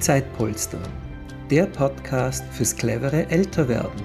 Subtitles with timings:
[0.00, 0.80] Zeitpolster,
[1.50, 4.00] der Podcast fürs clevere Älterwerden.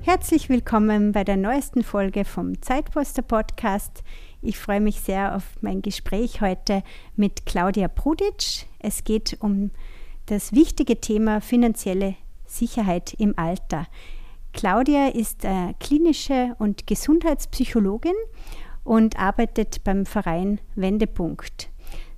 [0.00, 4.02] Herzlich willkommen bei der neuesten Folge vom Zeitposter Podcast.
[4.40, 6.82] Ich freue mich sehr auf mein Gespräch heute
[7.14, 8.64] mit Claudia Pruditsch.
[8.78, 9.70] Es geht um
[10.26, 12.14] das wichtige Thema finanzielle
[12.46, 13.86] Sicherheit im Alter.
[14.54, 18.14] Claudia ist äh, klinische und Gesundheitspsychologin
[18.84, 21.70] und arbeitet beim Verein Wendepunkt.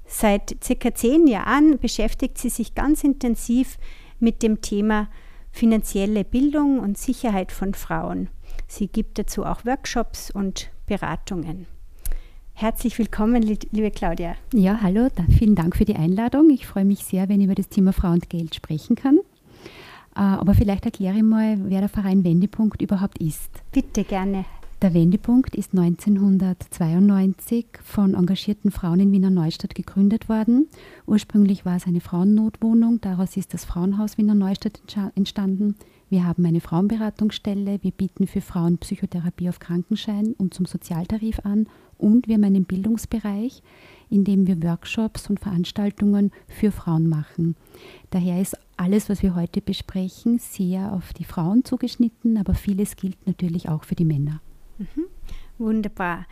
[0.07, 3.79] Seit circa zehn Jahren beschäftigt sie sich ganz intensiv
[4.21, 5.09] mit dem Thema
[5.51, 8.29] finanzielle Bildung und Sicherheit von Frauen.
[8.69, 11.66] Sie gibt dazu auch Workshops und Beratungen.
[12.53, 14.37] Herzlich willkommen, liebe Claudia.
[14.53, 16.51] Ja, hallo, vielen Dank für die Einladung.
[16.51, 19.21] Ich freue mich sehr, wenn ich über das Thema Frau und Geld sprechen kann.
[20.16, 23.51] Äh, aber vielleicht erkläre ich mal, wer der Verein Wendepunkt überhaupt ist.
[23.73, 24.45] Bitte gerne.
[24.82, 30.68] Der Wendepunkt ist 1992 von engagierten Frauen in Wiener Neustadt gegründet worden.
[31.07, 34.80] Ursprünglich war es eine Frauennotwohnung, daraus ist das Frauenhaus Wiener Neustadt
[35.15, 35.76] entstanden.
[36.10, 41.69] Wir haben eine Frauenberatungsstelle, wir bieten für Frauen Psychotherapie auf Krankenschein und zum Sozialtarif an
[41.96, 43.63] und wir haben einen Bildungsbereich,
[44.10, 47.57] in dem wir Workshops und Veranstaltungen für Frauen machen.
[48.10, 53.27] Daher ist alles, was wir heute besprechen, sehr auf die Frauen zugeschnitten, aber vieles gilt
[53.27, 54.41] natürlich auch für die Männer.
[54.79, 55.07] Mhm.
[55.59, 56.27] Wunderbar.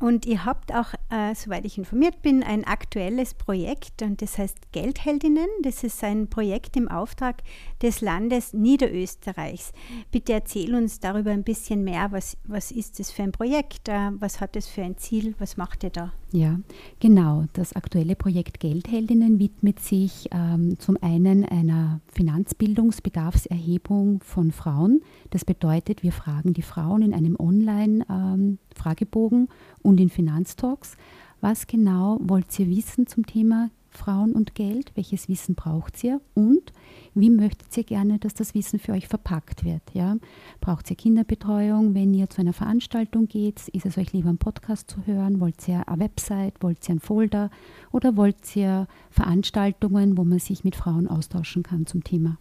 [0.00, 4.72] Und ihr habt auch, äh, soweit ich informiert bin, ein aktuelles Projekt und das heißt
[4.72, 5.46] Geldheldinnen.
[5.62, 7.42] Das ist ein Projekt im Auftrag
[7.82, 9.72] des Landes Niederösterreichs.
[10.10, 12.12] Bitte erzähl uns darüber ein bisschen mehr.
[12.12, 13.90] Was, was ist das für ein Projekt?
[13.90, 15.34] Äh, was hat es für ein Ziel?
[15.38, 16.14] Was macht ihr da?
[16.32, 16.60] Ja,
[17.00, 17.46] genau.
[17.54, 25.00] Das aktuelle Projekt Geldheldinnen widmet sich ähm, zum einen einer Finanzbildungsbedarfserhebung von Frauen.
[25.30, 29.48] Das bedeutet, wir fragen die Frauen in einem Online-Fragebogen ähm,
[29.82, 30.96] und in Finanztalks,
[31.40, 34.92] was genau wollt ihr wissen zum Thema Frauen und Geld?
[34.94, 36.20] Welches Wissen braucht ihr?
[36.34, 36.72] Und
[37.14, 39.82] wie möchtet ihr gerne, dass das Wissen für euch verpackt wird?
[39.92, 40.16] Ja?
[40.60, 43.68] Braucht ihr Kinderbetreuung, wenn ihr zu einer Veranstaltung geht?
[43.68, 45.40] Ist es euch lieber, einen Podcast zu hören?
[45.40, 46.54] Wollt ihr eine Website?
[46.60, 47.50] Wollt ihr einen Folder?
[47.92, 52.38] Oder wollt ihr Veranstaltungen, wo man sich mit Frauen austauschen kann zum Thema?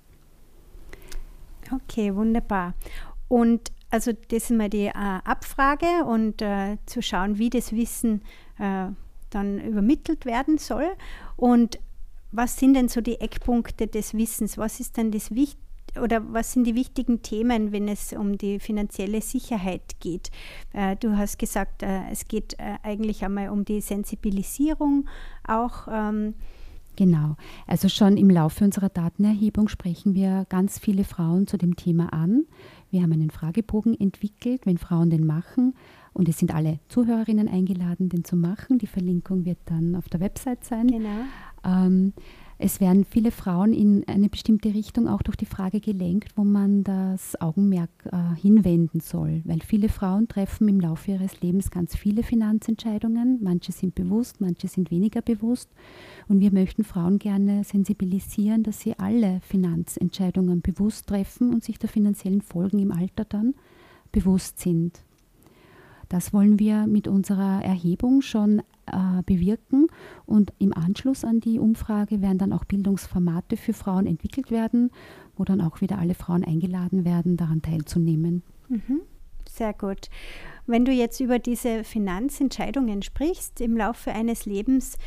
[1.71, 2.73] Okay, wunderbar.
[3.27, 8.21] Und also das ist mal die äh, Abfrage und äh, zu schauen, wie das Wissen
[8.59, 8.88] äh,
[9.29, 10.90] dann übermittelt werden soll.
[11.35, 11.79] Und
[12.31, 14.57] was sind denn so die Eckpunkte des Wissens?
[14.57, 15.69] Was ist denn das Wichtigste?
[16.01, 20.31] oder was sind die wichtigen Themen, wenn es um die finanzielle Sicherheit geht?
[20.73, 25.07] Äh, du hast gesagt, äh, es geht äh, eigentlich einmal um die Sensibilisierung
[25.47, 25.88] auch.
[25.91, 26.35] Ähm,
[26.95, 27.38] Genau.
[27.66, 32.44] Also schon im Laufe unserer Datenerhebung sprechen wir ganz viele Frauen zu dem Thema an.
[32.91, 35.75] Wir haben einen Fragebogen entwickelt, wenn Frauen den machen.
[36.13, 38.77] Und es sind alle Zuhörerinnen eingeladen, den zu machen.
[38.77, 40.87] Die Verlinkung wird dann auf der Website sein.
[40.87, 41.25] Genau.
[41.63, 42.13] Ähm,
[42.61, 46.83] es werden viele Frauen in eine bestimmte Richtung auch durch die Frage gelenkt, wo man
[46.83, 49.41] das Augenmerk äh, hinwenden soll.
[49.45, 53.39] Weil viele Frauen treffen im Laufe ihres Lebens ganz viele Finanzentscheidungen.
[53.41, 55.69] Manche sind bewusst, manche sind weniger bewusst.
[56.27, 61.87] Und wir möchten Frauen gerne sensibilisieren, dass sie alle Finanzentscheidungen bewusst treffen und sich der
[61.87, 63.53] finanziellen Folgen im Alter dann
[64.11, 64.99] bewusst sind.
[66.09, 69.87] Das wollen wir mit unserer Erhebung schon äh, bewirken
[70.25, 74.89] und im Anschluss an die Umfrage werden dann auch Bildungsformate für Frauen entwickelt werden,
[75.37, 78.41] wo dann auch wieder alle Frauen eingeladen werden, daran teilzunehmen.
[78.67, 79.01] Mhm.
[79.47, 80.09] Sehr gut.
[80.65, 84.97] Wenn du jetzt über diese Finanzentscheidungen sprichst im Laufe eines Lebens,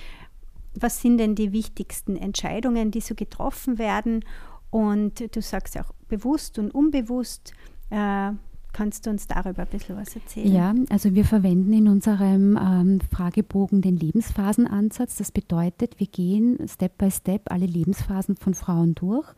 [0.74, 4.24] was sind denn die wichtigsten Entscheidungen, die so getroffen werden?
[4.70, 7.52] Und du sagst auch bewusst und unbewusst.
[7.90, 8.32] Äh,
[8.72, 10.52] Kannst du uns darüber ein bisschen was erzählen?
[10.52, 15.16] Ja, also wir verwenden in unserem ähm, Fragebogen den Lebensphasenansatz.
[15.16, 19.28] Das bedeutet, wir gehen Step by Step alle Lebensphasen von Frauen durch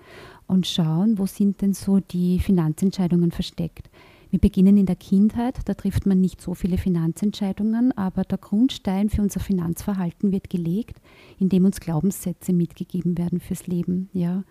[0.46, 3.90] und schauen, wo sind denn so die Finanzentscheidungen versteckt.
[4.30, 9.08] Wir beginnen in der Kindheit, da trifft man nicht so viele Finanzentscheidungen, aber der Grundstein
[9.08, 11.00] für unser Finanzverhalten wird gelegt,
[11.38, 14.08] indem uns Glaubenssätze mitgegeben werden fürs Leben.
[14.12, 14.42] Ja,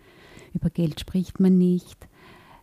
[0.54, 2.08] über Geld spricht man nicht,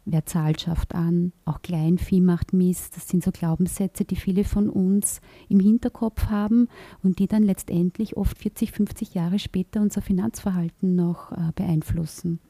[0.04, 2.96] wer zahlt, schafft an, auch Kleinvieh macht Mist.
[2.96, 6.68] Das sind so Glaubenssätze, die viele von uns im Hinterkopf haben
[7.02, 12.40] und die dann letztendlich oft 40, 50 Jahre später unser Finanzverhalten noch äh, beeinflussen.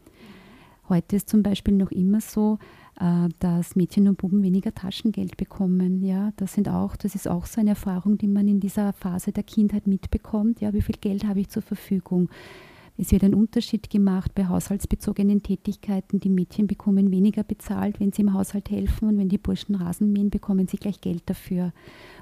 [0.89, 2.59] Heute ist zum Beispiel noch immer so,
[2.99, 6.05] äh, dass Mädchen und Buben weniger Taschengeld bekommen.
[6.05, 9.31] Ja, das sind auch, das ist auch so eine Erfahrung, die man in dieser Phase
[9.31, 10.61] der Kindheit mitbekommt.
[10.61, 12.29] Ja, wie viel Geld habe ich zur Verfügung?
[12.99, 16.21] Es wird ein Unterschied gemacht bei haushaltsbezogenen Tätigkeiten.
[16.21, 20.13] Die Mädchen bekommen weniger bezahlt, wenn sie im Haushalt helfen und wenn die Burschen Rasen
[20.13, 21.73] mähen, bekommen sie gleich Geld dafür.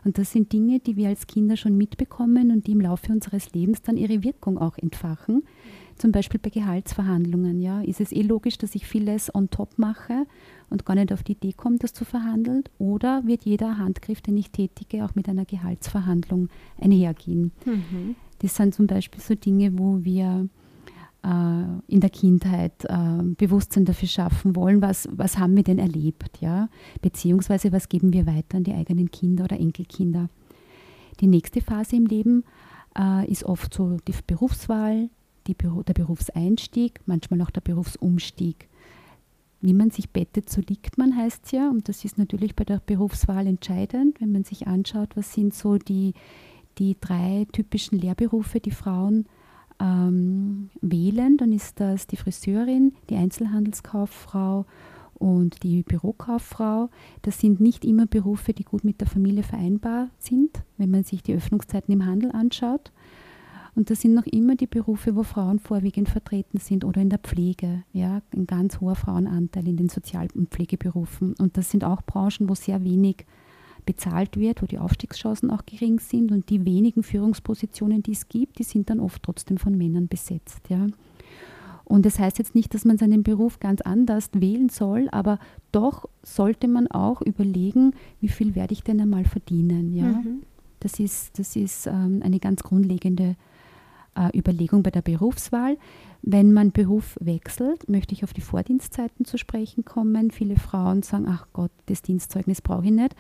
[0.05, 3.53] Und das sind Dinge, die wir als Kinder schon mitbekommen und die im Laufe unseres
[3.53, 5.43] Lebens dann ihre Wirkung auch entfachen.
[5.97, 7.61] Zum Beispiel bei Gehaltsverhandlungen.
[7.61, 10.27] Ja, ist es eh logisch, dass ich vieles on top mache
[10.71, 12.63] und gar nicht auf die Idee komme, das zu verhandeln?
[12.79, 16.51] Oder wird jeder Handgriff, den ich tätige, auch mit einer Gehaltsverhandlung
[16.81, 17.51] einhergehen?
[17.65, 18.15] Mhm.
[18.39, 20.49] Das sind zum Beispiel so Dinge, wo wir
[21.23, 26.69] in der Kindheit äh, Bewusstsein dafür schaffen wollen, was, was haben wir denn erlebt, ja?
[27.03, 30.29] beziehungsweise was geben wir weiter an die eigenen Kinder oder Enkelkinder.
[31.21, 32.45] Die nächste Phase im Leben
[32.97, 35.11] äh, ist oft so die Berufswahl,
[35.49, 38.69] die, der Berufseinstieg, manchmal auch der Berufsumstieg.
[39.61, 41.69] Wie man sich bettet, so liegt man, heißt es ja.
[41.69, 45.79] Und das ist natürlich bei der Berufswahl entscheidend, wenn man sich anschaut, was sind so
[45.79, 46.15] die,
[46.79, 49.27] die drei typischen Lehrberufe, die Frauen
[49.81, 54.67] ähm, wählen, dann ist das die Friseurin, die Einzelhandelskauffrau
[55.15, 56.91] und die Bürokauffrau.
[57.23, 61.23] Das sind nicht immer Berufe, die gut mit der Familie vereinbar sind, wenn man sich
[61.23, 62.93] die Öffnungszeiten im Handel anschaut.
[63.75, 67.21] Und das sind noch immer die Berufe, wo Frauen vorwiegend vertreten sind oder in der
[67.21, 67.85] Pflege.
[67.93, 71.35] Ja, ein ganz hoher Frauenanteil in den Sozial- und Pflegeberufen.
[71.39, 73.25] Und das sind auch Branchen, wo sehr wenig
[73.89, 78.59] bezahlt wird, wo die Aufstiegschancen auch gering sind und die wenigen Führungspositionen, die es gibt,
[78.59, 80.61] die sind dann oft trotzdem von Männern besetzt.
[80.69, 80.89] Ja.
[81.87, 85.39] Und das heißt jetzt nicht, dass man seinen Beruf ganz anders wählen soll, aber
[85.73, 89.95] doch sollte man auch überlegen, wie viel werde ich denn einmal verdienen.
[89.95, 90.09] Ja.
[90.09, 90.43] Mhm.
[90.81, 93.37] Das ist, das ist ähm, eine ganz grundlegende
[94.15, 95.79] äh, Überlegung bei der Berufswahl.
[96.21, 100.31] Wenn man Beruf wechselt, möchte ich auf die Vordienstzeiten zu sprechen kommen.
[100.31, 103.17] Viele Frauen sagen, ach Gott, das Dienstzeugnis brauche ich nicht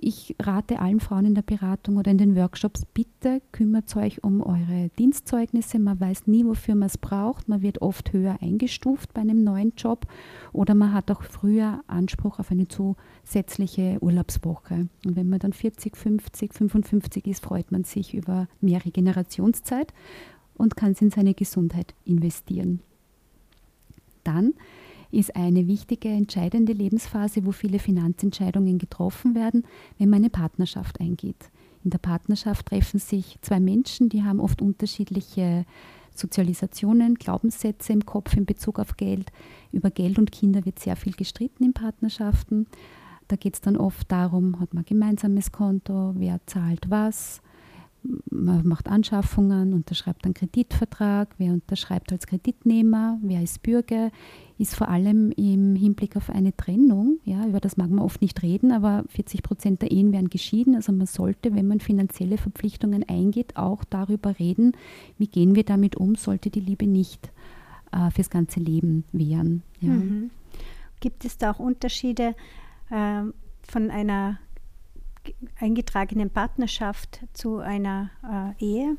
[0.00, 4.40] ich rate allen Frauen in der Beratung oder in den Workshops, bitte kümmert euch um
[4.40, 5.78] eure Dienstzeugnisse.
[5.78, 7.48] Man weiß nie, wofür man es braucht.
[7.48, 10.06] Man wird oft höher eingestuft bei einem neuen Job
[10.52, 14.88] oder man hat auch früher Anspruch auf eine zusätzliche Urlaubswoche.
[15.04, 19.92] Und wenn man dann 40, 50, 55 ist, freut man sich über mehr Regenerationszeit
[20.54, 22.80] und kann es in seine Gesundheit investieren.
[24.24, 24.54] Dann
[25.10, 29.64] ist eine wichtige, entscheidende Lebensphase, wo viele Finanzentscheidungen getroffen werden,
[29.98, 31.50] wenn man eine Partnerschaft eingeht.
[31.84, 35.64] In der Partnerschaft treffen sich zwei Menschen, die haben oft unterschiedliche
[36.14, 39.30] Sozialisationen, Glaubenssätze im Kopf in Bezug auf Geld.
[39.72, 42.66] Über Geld und Kinder wird sehr viel gestritten in Partnerschaften.
[43.28, 47.40] Da geht es dann oft darum, hat man ein gemeinsames Konto, wer zahlt was,
[48.30, 54.10] man macht Anschaffungen, unterschreibt einen Kreditvertrag, wer unterschreibt als Kreditnehmer, wer ist Bürger,
[54.58, 58.42] ist vor allem im Hinblick auf eine Trennung, ja, über das mag man oft nicht
[58.42, 60.74] reden, aber 40 Prozent der Ehen werden geschieden.
[60.74, 64.72] Also man sollte, wenn man finanzielle Verpflichtungen eingeht, auch darüber reden,
[65.16, 67.30] wie gehen wir damit um, sollte die Liebe nicht
[67.92, 69.62] äh, fürs ganze Leben währen.
[69.80, 69.90] Ja.
[69.90, 70.30] Mhm.
[71.00, 72.34] Gibt es da auch Unterschiede
[72.90, 73.22] äh,
[73.62, 74.38] von einer
[75.58, 78.10] eingetragenen Partnerschaft zu einer
[78.60, 78.96] äh, Ehe?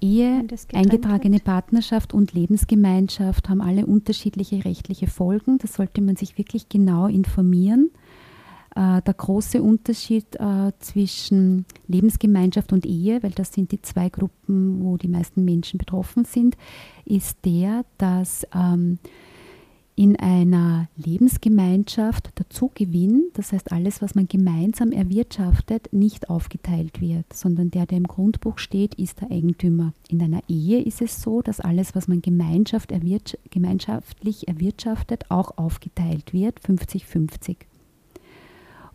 [0.00, 1.44] Ehe, eingetragene wird?
[1.44, 5.58] Partnerschaft und Lebensgemeinschaft haben alle unterschiedliche rechtliche Folgen.
[5.58, 7.90] Da sollte man sich wirklich genau informieren.
[8.76, 14.84] Äh, der große Unterschied äh, zwischen Lebensgemeinschaft und Ehe, weil das sind die zwei Gruppen,
[14.84, 16.56] wo die meisten Menschen betroffen sind,
[17.04, 18.98] ist der, dass ähm,
[19.98, 27.32] in einer Lebensgemeinschaft der Zugewinn, das heißt alles, was man gemeinsam erwirtschaftet, nicht aufgeteilt wird,
[27.32, 29.92] sondern der, der im Grundbuch steht, ist der Eigentümer.
[30.08, 35.58] In einer Ehe ist es so, dass alles, was man Gemeinschaft erwirtsch gemeinschaftlich erwirtschaftet, auch
[35.58, 37.56] aufgeteilt wird, 50-50.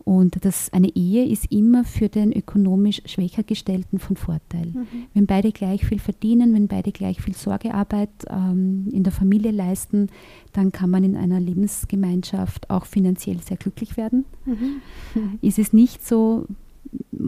[0.04, 4.66] Und das, eine Ehe ist immer für den ökonomisch schwächer Gestellten von Vorteil.
[4.66, 4.86] Mhm.
[5.14, 10.08] Wenn beide gleich viel verdienen, wenn beide gleich viel Sorgearbeit ähm, in der Familie leisten,
[10.52, 14.26] dann kann man in einer Lebensgemeinschaft auch finanziell sehr glücklich werden.
[14.44, 15.38] Mhm.
[15.40, 16.46] Ist es nicht so,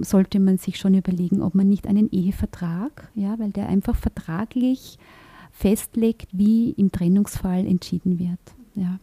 [0.03, 4.99] sollte man sich schon überlegen, ob man nicht einen Ehevertrag, ja, weil der einfach vertraglich
[5.51, 8.39] festlegt, wie im Trennungsfall entschieden wird.
[8.75, 8.99] Ja.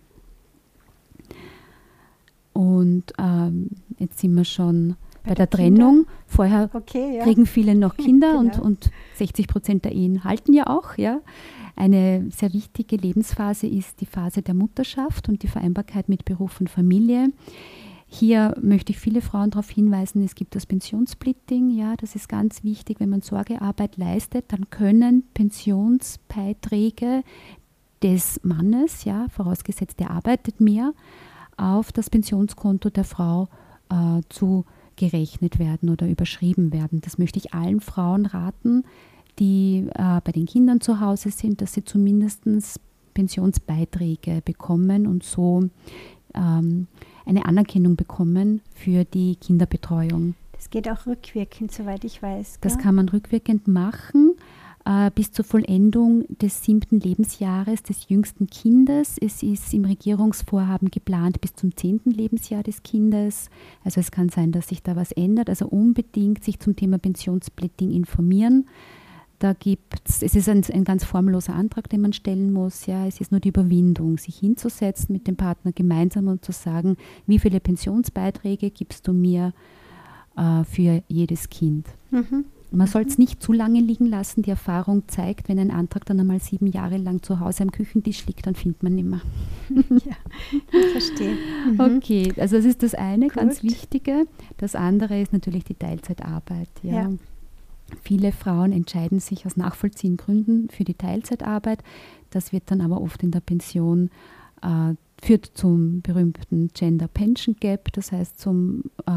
[2.53, 6.05] Und ähm, jetzt sind wir schon bei, bei der Trennung.
[6.27, 7.23] Vorher okay, ja.
[7.23, 8.39] kriegen viele noch Kinder genau.
[8.39, 10.97] und, und 60 Prozent der Ehen halten ja auch.
[10.97, 11.21] Ja.
[11.75, 16.69] Eine sehr wichtige Lebensphase ist die Phase der Mutterschaft und die Vereinbarkeit mit Beruf und
[16.69, 17.29] Familie.
[18.15, 21.71] Hier möchte ich viele Frauen darauf hinweisen, es gibt das Pensionssplitting.
[21.71, 22.99] Ja, das ist ganz wichtig.
[22.99, 27.23] Wenn man Sorgearbeit leistet, dann können Pensionsbeiträge
[28.03, 30.93] des Mannes, ja, vorausgesetzt, er arbeitet mehr,
[31.57, 33.47] auf das Pensionskonto der Frau
[33.89, 37.01] äh, zu gerechnet werden oder überschrieben werden.
[37.01, 38.83] Das möchte ich allen Frauen raten,
[39.39, 42.43] die äh, bei den Kindern zu Hause sind, dass sie zumindest
[43.13, 45.69] Pensionsbeiträge bekommen und so
[46.35, 46.87] ähm,
[47.25, 50.35] eine Anerkennung bekommen für die Kinderbetreuung.
[50.53, 52.61] Das geht auch rückwirkend, soweit ich weiß.
[52.61, 52.71] Gell?
[52.71, 54.33] Das kann man rückwirkend machen
[54.85, 59.17] äh, bis zur Vollendung des siebten Lebensjahres des jüngsten Kindes.
[59.19, 63.49] Es ist im Regierungsvorhaben geplant bis zum zehnten Lebensjahr des Kindes.
[63.83, 65.49] Also es kann sein, dass sich da was ändert.
[65.49, 68.65] Also unbedingt sich zum Thema Pensionssplitting informieren.
[69.39, 72.85] Da gibt's, es ist ein, ein, ganz formloser Antrag, den man stellen muss.
[72.85, 76.95] Ja, es ist nur die Überwindung, sich hinzusetzen mit dem Partner gemeinsam und zu sagen,
[77.27, 79.53] wie viele Pensionsbeiträge gibst du mir
[80.37, 81.87] äh, für jedes Kind.
[82.11, 82.45] Mhm.
[82.75, 84.41] Man soll es nicht zu lange liegen lassen.
[84.41, 88.25] Die Erfahrung zeigt, wenn ein Antrag dann einmal sieben Jahre lang zu Hause am Küchentisch
[88.25, 89.21] liegt, dann findet man nicht mehr.
[89.69, 90.15] ja,
[90.71, 91.35] ich verstehe.
[91.71, 91.79] Mhm.
[91.79, 93.35] Okay, also das ist das eine, Gut.
[93.35, 94.25] ganz Wichtige.
[94.57, 96.69] Das andere ist natürlich die Teilzeitarbeit.
[96.81, 96.93] Ja.
[96.93, 97.11] ja.
[98.01, 101.83] Viele Frauen entscheiden sich aus nachvollziehenden Gründen für die Teilzeitarbeit.
[102.31, 104.09] Das wird dann aber oft in der Pension
[104.63, 109.11] äh, führt zum berühmten Gender Pension Gap, das heißt zum äh,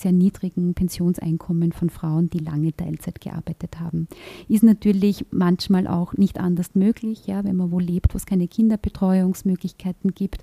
[0.00, 4.08] sehr niedrigen Pensionseinkommen von Frauen, die lange Teilzeit gearbeitet haben.
[4.48, 8.48] Ist natürlich manchmal auch nicht anders möglich, ja, wenn man wo lebt, wo es keine
[8.48, 10.42] Kinderbetreuungsmöglichkeiten gibt.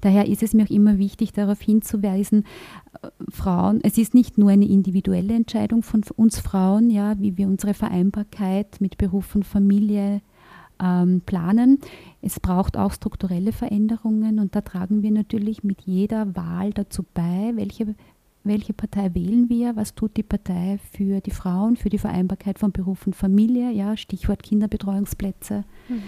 [0.00, 2.44] Daher ist es mir auch immer wichtig, darauf hinzuweisen,
[3.02, 7.46] äh, Frauen, es ist nicht nur eine individuelle Entscheidung von uns Frauen, ja, wie wir
[7.46, 10.20] unsere Vereinbarkeit mit Beruf und Familie
[10.82, 11.78] ähm, planen.
[12.22, 17.52] Es braucht auch strukturelle Veränderungen und da tragen wir natürlich mit jeder Wahl dazu bei,
[17.54, 17.94] welche
[18.46, 22.72] welche Partei wählen wir, was tut die Partei für die Frauen, für die Vereinbarkeit von
[22.72, 25.64] Beruf und Familie, ja, Stichwort Kinderbetreuungsplätze.
[25.88, 26.02] Mhm.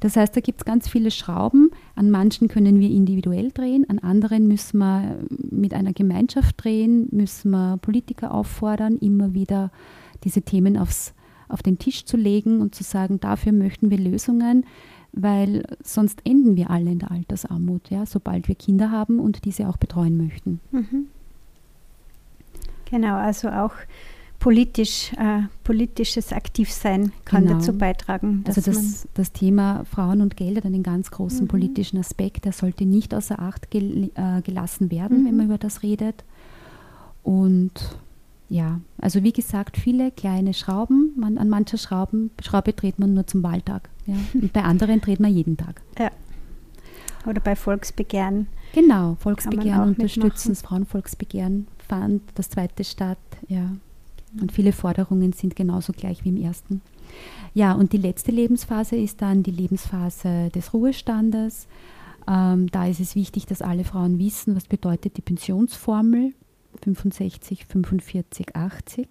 [0.00, 1.70] Das heißt, da gibt es ganz viele Schrauben.
[1.94, 7.50] An manchen können wir individuell drehen, an anderen müssen wir mit einer Gemeinschaft drehen, müssen
[7.50, 9.70] wir Politiker auffordern, immer wieder
[10.24, 11.14] diese Themen aufs,
[11.48, 14.66] auf den Tisch zu legen und zu sagen, dafür möchten wir Lösungen,
[15.12, 19.68] weil sonst enden wir alle in der Altersarmut, ja, sobald wir Kinder haben und diese
[19.68, 20.60] auch betreuen möchten.
[20.72, 21.06] Mhm.
[22.90, 23.72] Genau, also auch
[24.38, 27.58] politisch, äh, politisches Aktivsein kann genau.
[27.58, 28.44] dazu beitragen.
[28.46, 31.48] also das, das Thema Frauen und Geld hat einen ganz großen mhm.
[31.48, 35.26] politischen Aspekt, der sollte nicht außer Acht gel äh, gelassen werden, mhm.
[35.26, 36.24] wenn man über das redet.
[37.22, 37.72] Und
[38.48, 41.12] ja, also wie gesagt, viele kleine Schrauben.
[41.16, 43.88] Man, an mancher Schrauben, Schraube dreht man nur zum Wahltag.
[44.06, 44.14] Ja?
[44.34, 45.82] Und bei anderen dreht man jeden Tag.
[45.98, 46.10] Ja.
[47.26, 48.46] Oder bei Volksbegehren.
[48.72, 53.70] Genau, Volksbegehren unterstützen, das Frauenvolksbegehren fand das zweite statt, ja.
[54.40, 56.82] Und viele Forderungen sind genauso gleich wie im ersten.
[57.54, 61.68] Ja, und die letzte Lebensphase ist dann die Lebensphase des Ruhestandes.
[62.28, 66.34] Ähm, da ist es wichtig, dass alle Frauen wissen, was bedeutet die Pensionsformel
[66.82, 69.08] 65, 45, 80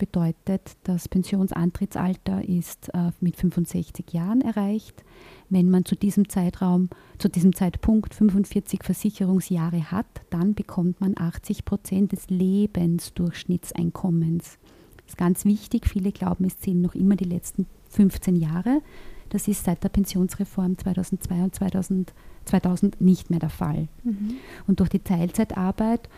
[0.00, 5.04] bedeutet, das Pensionsantrittsalter ist äh, mit 65 Jahren erreicht.
[5.50, 6.88] Wenn man zu diesem Zeitraum,
[7.18, 14.58] zu diesem Zeitpunkt 45 Versicherungsjahre hat, dann bekommt man 80 Prozent des Lebensdurchschnittseinkommens.
[14.96, 15.86] Das ist ganz wichtig.
[15.86, 18.80] Viele glauben, es zählen noch immer die letzten 15 Jahre.
[19.28, 22.14] Das ist seit der Pensionsreform 2002 und 2000,
[22.46, 23.88] 2000 nicht mehr der Fall.
[24.02, 24.36] Mhm.
[24.66, 26.08] Und durch die Teilzeitarbeit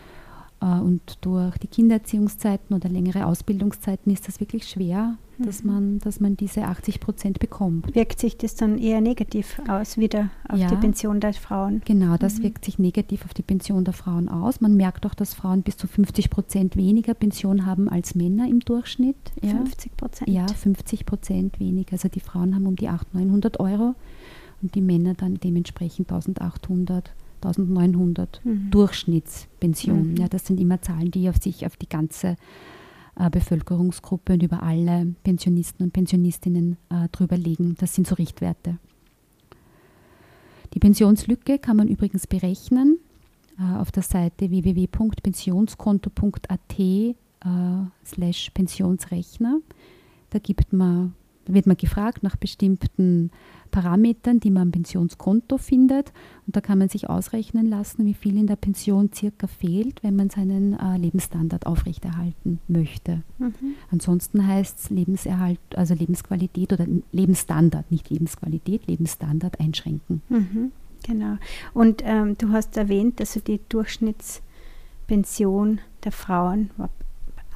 [0.63, 5.45] und durch die Kindererziehungszeiten oder längere Ausbildungszeiten ist das wirklich schwer, mhm.
[5.45, 7.93] dass, man, dass man diese 80 Prozent bekommt.
[7.93, 11.81] Wirkt sich das dann eher negativ aus, wieder auf ja, die Pension der Frauen?
[11.83, 12.43] Genau, das mhm.
[12.43, 14.61] wirkt sich negativ auf die Pension der Frauen aus.
[14.61, 18.61] Man merkt auch, dass Frauen bis zu 50 Prozent weniger Pension haben als Männer im
[18.61, 19.17] Durchschnitt.
[19.41, 19.51] Ja.
[19.51, 20.29] 50 Prozent?
[20.29, 21.93] Ja, 50 Prozent weniger.
[21.93, 23.95] Also die Frauen haben um die 800, 900 Euro
[24.61, 27.11] und die Männer dann dementsprechend 1800
[27.45, 27.61] Euro.
[27.61, 28.71] 1900 mhm.
[28.71, 30.11] Durchschnittspension.
[30.11, 30.17] Mhm.
[30.17, 32.35] Ja, das sind immer Zahlen, die auf sich auf die ganze
[33.15, 37.75] äh, Bevölkerungsgruppe und über alle Pensionisten und Pensionistinnen äh, drüber legen.
[37.79, 38.79] Das sind so Richtwerte.
[40.73, 42.97] Die Pensionslücke kann man übrigens berechnen
[43.59, 47.13] äh, auf der Seite www.pensionskonto.at äh,
[48.05, 49.59] slash Pensionsrechner.
[50.31, 51.13] Da gibt man,
[51.45, 53.29] wird man gefragt nach bestimmten
[53.73, 56.13] Parametern, die man am Pensionskonto findet.
[56.45, 60.15] Und da kann man sich ausrechnen lassen, wie viel in der Pension circa fehlt, wenn
[60.15, 63.23] man seinen äh, Lebensstandard aufrechterhalten möchte.
[63.39, 63.73] Mhm.
[63.91, 70.21] Ansonsten heißt es Lebenserhalt, also Lebensqualität oder Lebensstandard, nicht Lebensqualität, Lebensstandard einschränken.
[70.29, 70.71] Mhm.
[71.05, 71.37] Genau.
[71.73, 76.91] Und ähm, du hast erwähnt, also die Durchschnittspension der Frauen war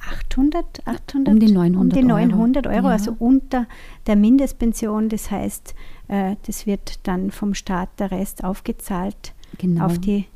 [0.00, 2.92] 800, 800 um die 900, um die 900 Euro, Euro ja.
[2.92, 3.66] also unter
[4.06, 5.08] der Mindestpension.
[5.08, 5.74] Das heißt,
[6.08, 9.86] äh, das wird dann vom Staat der Rest aufgezahlt genau.
[9.86, 10.26] auf die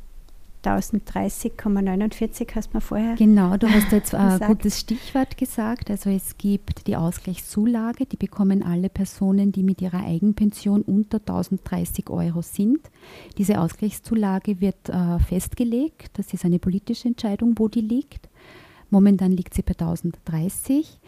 [0.63, 5.91] 1030,49 hast du mir vorher Genau, du hast jetzt ein gutes Stichwort gesagt.
[5.91, 12.09] Also es gibt die Ausgleichszulage, die bekommen alle Personen, die mit ihrer Eigenpension unter 1030
[12.09, 12.79] Euro sind.
[13.37, 16.11] Diese Ausgleichszulage wird äh, festgelegt.
[16.13, 18.29] Das ist eine politische Entscheidung, wo die liegt.
[18.89, 20.99] Momentan liegt sie bei 1030.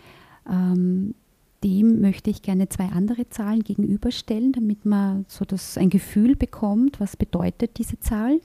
[0.49, 1.15] Ähm,
[1.63, 6.99] dem möchte ich gerne zwei andere Zahlen gegenüberstellen, damit man so das, ein Gefühl bekommt,
[6.99, 8.39] was bedeutet diese Zahl.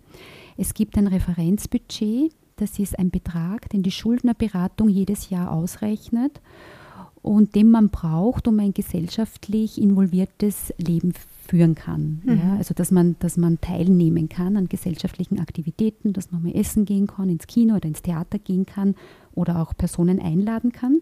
[0.56, 6.40] Es gibt ein Referenzbudget, das ist ein Betrag, den die Schuldnerberatung jedes Jahr ausrechnet
[7.22, 12.22] und den man braucht, um ein gesellschaftlich involviertes Leben führen kann.
[12.24, 12.36] Mhm.
[12.36, 16.84] Ja, also dass man, dass man teilnehmen kann an gesellschaftlichen Aktivitäten, dass man mal essen
[16.84, 18.94] gehen kann, ins Kino oder ins Theater gehen kann
[19.34, 21.00] oder auch Personen einladen kann.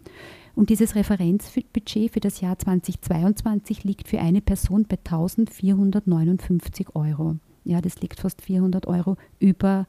[0.55, 7.37] Und dieses Referenzbudget für das Jahr 2022 liegt für eine Person bei 1459 Euro.
[7.65, 9.87] Ja, das liegt fast 400 Euro über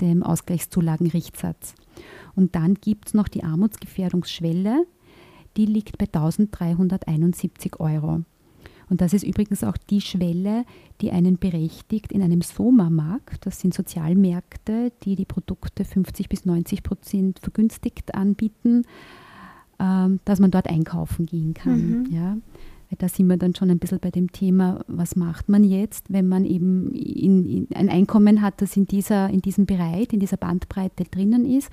[0.00, 1.74] dem Ausgleichszulagenrichtsatz.
[2.34, 4.86] Und dann gibt es noch die Armutsgefährdungsschwelle,
[5.56, 8.22] die liegt bei 1371 Euro.
[8.88, 10.64] Und das ist übrigens auch die Schwelle,
[11.00, 16.82] die einen berechtigt in einem Soma-Markt, das sind Sozialmärkte, die die Produkte 50 bis 90
[16.82, 18.84] Prozent vergünstigt anbieten,
[19.80, 22.04] ähm, dass man dort einkaufen gehen kann.
[22.04, 22.06] Mhm.
[22.10, 22.36] Ja.
[22.98, 26.28] Da sind wir dann schon ein bisschen bei dem Thema, was macht man jetzt, wenn
[26.28, 30.36] man eben in, in ein Einkommen hat, das in, dieser, in diesem Bereich, in dieser
[30.36, 31.68] Bandbreite drinnen ist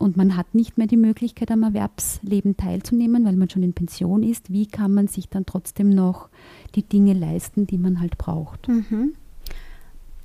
[0.00, 4.22] und man hat nicht mehr die Möglichkeit, am Erwerbsleben teilzunehmen, weil man schon in Pension
[4.22, 4.50] ist.
[4.50, 6.30] Wie kann man sich dann trotzdem noch
[6.74, 8.66] die Dinge leisten, die man halt braucht?
[8.68, 9.12] Mhm.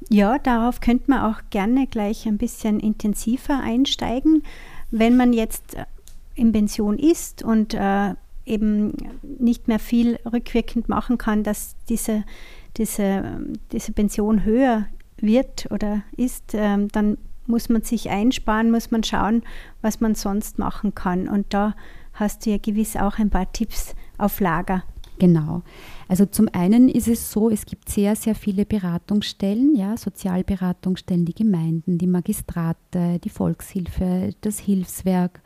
[0.10, 4.44] Ja, darauf könnte man auch gerne gleich ein bisschen intensiver einsteigen.
[4.92, 5.76] Wenn man jetzt
[6.36, 8.14] in Pension ist und äh,
[8.46, 12.24] eben nicht mehr viel rückwirkend machen kann, dass diese,
[12.78, 13.42] diese,
[13.74, 17.18] diese Pension höher wird oder ist, äh, dann
[17.48, 19.44] muss man sich einsparen, muss man schauen,
[19.82, 21.28] was man sonst machen kann.
[21.28, 21.76] Und da
[22.14, 24.84] hast du ja gewiss auch ein paar Tipps auf Lager.
[25.18, 25.62] Genau.
[26.08, 31.34] Also zum einen ist es so, es gibt sehr, sehr viele Beratungsstellen, ja, Sozialberatungsstellen, die
[31.34, 35.42] Gemeinden, die Magistrate, die Volkshilfe, das Hilfswerk,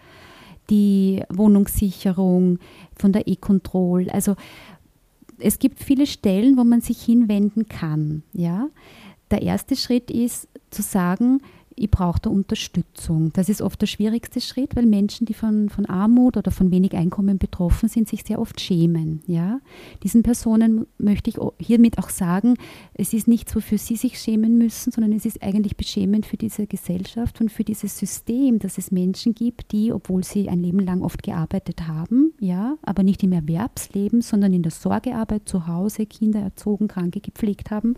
[0.70, 2.60] die Wohnungssicherung
[2.96, 4.10] von der E-Control.
[4.10, 4.36] Also
[5.38, 8.24] es gibt viele Stellen, wo man sich hinwenden kann.
[8.34, 8.68] Ja.
[9.32, 11.42] Der erste Schritt ist zu sagen,
[11.80, 13.32] ich brauche da Unterstützung.
[13.34, 16.94] Das ist oft der schwierigste Schritt, weil Menschen, die von, von Armut oder von wenig
[16.94, 19.22] Einkommen betroffen sind, sich sehr oft schämen.
[19.28, 19.60] Ja?
[20.04, 22.56] Diesen Personen möchte ich hiermit auch sagen,
[22.94, 26.68] es ist nichts, wofür sie sich schämen müssen, sondern es ist eigentlich beschämend für diese
[26.68, 31.02] Gesellschaft und für dieses System, dass es Menschen gibt, die, obwohl sie ein Leben lang
[31.02, 36.40] oft gearbeitet haben, ja, aber nicht im Erwerbsleben, sondern in der Sorgearbeit zu Hause Kinder
[36.40, 37.96] erzogen, Kranke gepflegt haben.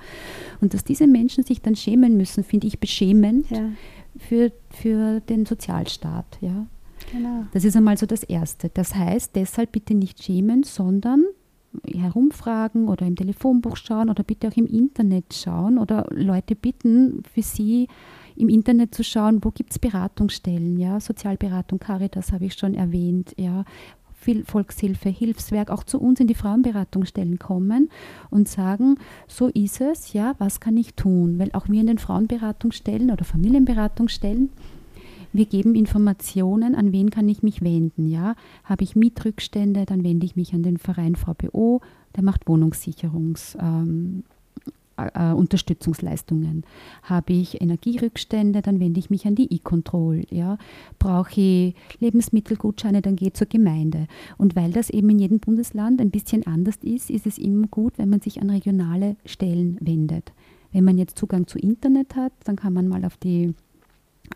[0.59, 3.49] Und dass diese Menschen sich dann schämen müssen, finde ich beschämend.
[3.49, 3.69] Ja
[4.17, 6.37] für, für den Sozialstaat.
[6.41, 6.65] Ja.
[7.11, 7.45] Genau.
[7.53, 8.69] Das ist einmal so das Erste.
[8.73, 11.25] Das heißt, deshalb bitte nicht schämen, sondern
[11.85, 17.41] herumfragen oder im Telefonbuch schauen oder bitte auch im Internet schauen oder Leute bitten, für
[17.41, 17.87] sie
[18.35, 23.33] im Internet zu schauen, wo gibt es Beratungsstellen, ja, Sozialberatung, Caritas habe ich schon erwähnt,
[23.37, 23.63] ja,
[24.45, 27.89] Volkshilfe, Hilfswerk auch zu uns in die Frauenberatungsstellen kommen
[28.29, 28.95] und sagen,
[29.27, 31.39] so ist es, ja, was kann ich tun?
[31.39, 34.49] Weil auch wir in den Frauenberatungsstellen oder Familienberatungsstellen,
[35.33, 38.07] wir geben Informationen, an wen kann ich mich wenden.
[38.07, 38.35] Ja?
[38.63, 41.81] Habe ich Mietrückstände, dann wende ich mich an den Verein VBO,
[42.15, 44.23] der macht Wohnungssicherungs, ähm,
[45.07, 46.63] äh, Unterstützungsleistungen.
[47.03, 50.23] Habe ich Energierückstände, dann wende ich mich an die E-Control.
[50.29, 50.57] Ja.
[50.99, 54.07] Brauche ich Lebensmittelgutscheine, dann gehe ich zur Gemeinde.
[54.37, 57.97] Und weil das eben in jedem Bundesland ein bisschen anders ist, ist es immer gut,
[57.97, 60.33] wenn man sich an regionale Stellen wendet.
[60.71, 63.53] Wenn man jetzt Zugang zu Internet hat, dann kann man mal auf die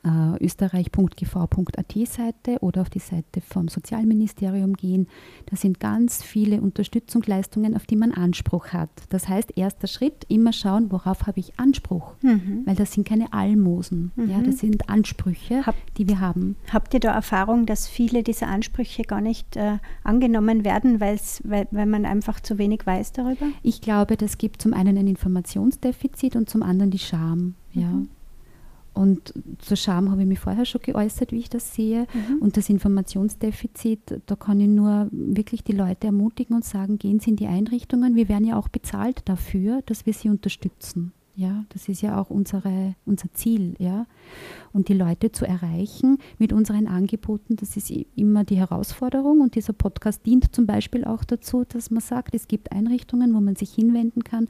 [0.03, 5.07] äh, österreich.gv.at Seite oder auf die Seite vom Sozialministerium gehen.
[5.47, 8.89] Da sind ganz viele Unterstützungsleistungen, auf die man Anspruch hat.
[9.09, 12.13] Das heißt, erster Schritt, immer schauen, worauf habe ich Anspruch.
[12.21, 12.63] Mhm.
[12.65, 14.29] Weil das sind keine Almosen, mhm.
[14.29, 16.55] ja, das sind Ansprüche, Hab, die wir haben.
[16.71, 21.85] Habt ihr da Erfahrung, dass viele dieser Ansprüche gar nicht äh, angenommen werden, weil, weil
[21.85, 23.47] man einfach zu wenig weiß darüber?
[23.63, 27.55] Ich glaube, das gibt zum einen ein Informationsdefizit und zum anderen die Scham.
[27.71, 27.87] Ja.
[27.87, 28.09] Mhm.
[28.95, 32.07] Und zur Scham habe ich mich vorher schon geäußert, wie ich das sehe.
[32.13, 32.41] Mhm.
[32.41, 37.31] Und das Informationsdefizit, da kann ich nur wirklich die Leute ermutigen und sagen, gehen Sie
[37.31, 38.15] in die Einrichtungen.
[38.15, 41.11] Wir werden ja auch bezahlt dafür, dass wir Sie unterstützen.
[41.37, 44.07] Ja, das ist ja auch unsere, unser Ziel, ja.
[44.71, 49.41] Und die Leute zu erreichen mit unseren Angeboten, das ist immer die Herausforderung.
[49.41, 53.41] Und dieser Podcast dient zum Beispiel auch dazu, dass man sagt, es gibt Einrichtungen, wo
[53.41, 54.47] man sich hinwenden kann,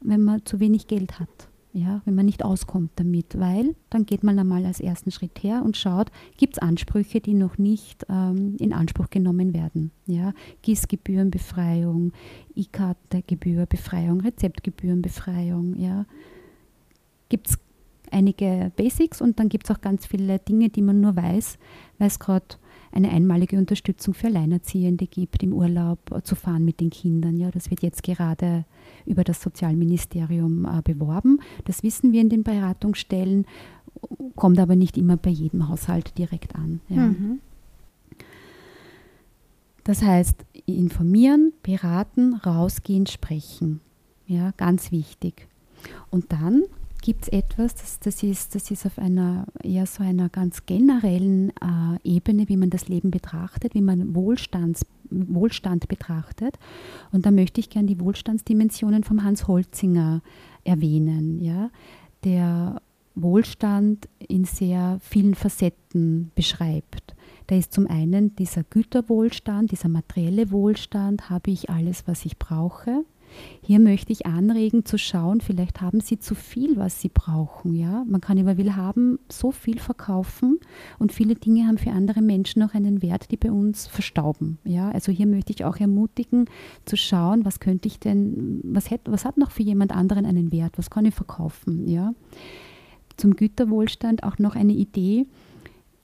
[0.00, 1.48] wenn man zu wenig Geld hat.
[1.76, 5.62] Ja, wenn man nicht auskommt damit, weil dann geht man einmal als ersten Schritt her
[5.64, 9.90] und schaut, gibt es Ansprüche, die noch nicht ähm, in Anspruch genommen werden.
[10.06, 10.34] Ja?
[10.62, 12.12] GIS-Gebührenbefreiung,
[12.54, 15.74] E-Karte-Gebührbefreiung, Rezeptgebührenbefreiung.
[15.76, 16.06] Ja?
[17.28, 17.58] Gibt es
[18.12, 21.58] einige Basics und dann gibt es auch ganz viele Dinge, die man nur weiß,
[21.98, 22.46] weil es gerade
[22.94, 27.36] eine einmalige Unterstützung für Alleinerziehende gibt, im Urlaub zu fahren mit den Kindern.
[27.36, 28.64] Ja, das wird jetzt gerade
[29.04, 31.40] über das Sozialministerium äh, beworben.
[31.64, 33.46] Das wissen wir in den Beratungsstellen,
[34.36, 36.80] kommt aber nicht immer bei jedem Haushalt direkt an.
[36.88, 37.08] Ja.
[37.08, 37.40] Mhm.
[39.82, 43.80] Das heißt, informieren, beraten, rausgehen, sprechen.
[44.26, 45.48] Ja, ganz wichtig.
[46.10, 46.62] Und dann
[47.04, 51.50] gibt es etwas, das, das, ist, das ist auf einer eher so einer ganz generellen
[51.50, 56.58] äh, Ebene, wie man das Leben betrachtet, wie man Wohlstands, Wohlstand betrachtet.
[57.12, 60.22] Und da möchte ich gerne die Wohlstandsdimensionen von Hans Holzinger
[60.64, 61.68] erwähnen, ja,
[62.24, 62.80] der
[63.14, 67.14] Wohlstand in sehr vielen Facetten beschreibt.
[67.48, 73.04] Da ist zum einen dieser Güterwohlstand, dieser materielle Wohlstand, habe ich alles, was ich brauche.
[73.62, 77.74] Hier möchte ich anregen zu schauen, vielleicht haben Sie zu viel, was Sie brauchen.
[77.74, 78.04] Ja?
[78.06, 80.58] Man kann über Will haben so viel verkaufen
[80.98, 84.58] und viele Dinge haben für andere Menschen auch einen Wert, die bei uns verstauben.
[84.64, 84.90] Ja?
[84.90, 86.46] Also hier möchte ich auch ermutigen
[86.84, 90.52] zu schauen, was könnte ich denn, was, hätte, was hat noch für jemand anderen einen
[90.52, 91.88] Wert, was kann ich verkaufen.
[91.88, 92.14] Ja?
[93.16, 95.26] Zum Güterwohlstand auch noch eine Idee,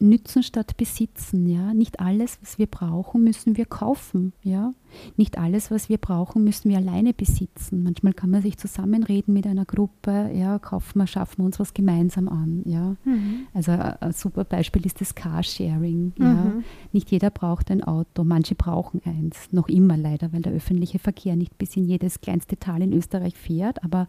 [0.01, 1.47] nützen statt besitzen.
[1.47, 1.75] Ja?
[1.75, 4.33] Nicht alles, was wir brauchen, müssen wir kaufen.
[4.43, 4.73] Ja?
[5.17, 7.83] Nicht alles, was wir brauchen, müssen wir alleine besitzen.
[7.83, 11.75] Manchmal kann man sich zusammenreden mit einer Gruppe, ja, kaufen wir, schaffen wir uns was
[11.75, 12.63] gemeinsam an.
[12.65, 12.97] Ja?
[13.05, 13.47] Mhm.
[13.55, 16.13] Also äh, ein super Beispiel ist das Carsharing.
[16.19, 16.35] Ja?
[16.35, 16.65] Mhm.
[16.93, 19.49] Nicht jeder braucht ein Auto, manche brauchen eins.
[19.53, 23.37] Noch immer leider, weil der öffentliche Verkehr nicht bis in jedes kleinste Tal in Österreich
[23.37, 24.09] fährt, aber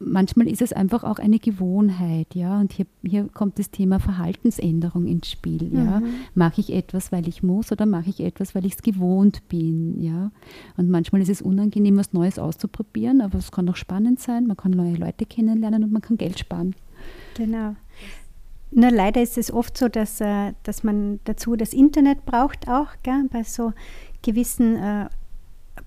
[0.00, 2.58] manchmal ist es einfach auch eine Gewohnheit, ja.
[2.58, 6.00] Und hier, hier kommt das Thema Verhaltensänderung ins Spiel, ja.
[6.00, 6.14] Mhm.
[6.34, 10.00] Mache ich etwas, weil ich muss oder mache ich etwas, weil ich es gewohnt bin,
[10.02, 10.32] ja.
[10.76, 14.46] Und manchmal ist es unangenehm, was Neues auszuprobieren, aber es kann auch spannend sein.
[14.46, 16.74] Man kann neue Leute kennenlernen und man kann Geld sparen.
[17.34, 17.76] Genau.
[18.72, 22.88] Nur leider ist es oft so, dass, äh, dass man dazu das Internet braucht auch,
[23.02, 23.24] gell?
[23.30, 23.72] bei so
[24.22, 25.08] gewissen äh,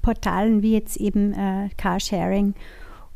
[0.01, 2.55] Portalen wie jetzt eben äh, Carsharing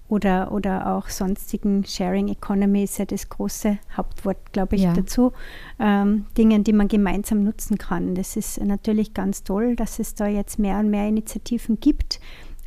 [0.10, 4.94] oder, oder auch sonstigen Sharing Economy ist ja das große Hauptwort, glaube ich, ja.
[4.94, 5.34] dazu.
[5.80, 8.16] Ähm, Dingen, die man gemeinsam nutzen kann.
[8.16, 12.20] Das ist natürlich ganz toll, dass es da jetzt mehr und mehr Initiativen gibt,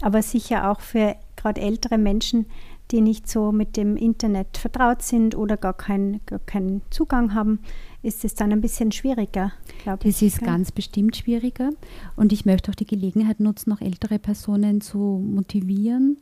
[0.03, 2.46] aber sicher auch für gerade ältere Menschen,
[2.90, 7.61] die nicht so mit dem Internet vertraut sind oder gar, kein, gar keinen Zugang haben,
[8.03, 10.16] ist es dann ein bisschen schwieriger, glaube ich.
[10.16, 11.70] Es ist ganz bestimmt schwieriger
[12.16, 16.18] und ich möchte auch die Gelegenheit nutzen, auch ältere Personen zu motivieren,